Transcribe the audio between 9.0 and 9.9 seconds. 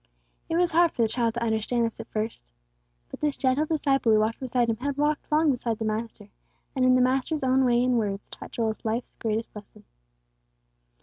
greatest lesson.